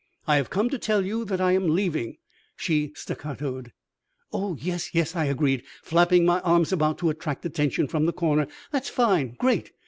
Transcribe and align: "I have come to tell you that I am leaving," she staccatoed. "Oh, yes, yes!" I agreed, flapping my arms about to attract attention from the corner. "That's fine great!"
"I 0.25 0.37
have 0.37 0.49
come 0.49 0.67
to 0.71 0.79
tell 0.79 1.05
you 1.05 1.25
that 1.25 1.39
I 1.39 1.51
am 1.51 1.75
leaving," 1.75 2.17
she 2.55 2.91
staccatoed. 2.95 3.71
"Oh, 4.33 4.55
yes, 4.59 4.95
yes!" 4.95 5.15
I 5.15 5.25
agreed, 5.25 5.61
flapping 5.83 6.25
my 6.25 6.39
arms 6.39 6.73
about 6.73 6.97
to 6.99 7.11
attract 7.11 7.45
attention 7.45 7.87
from 7.87 8.07
the 8.07 8.11
corner. 8.13 8.47
"That's 8.71 8.89
fine 8.89 9.35
great!" 9.37 9.73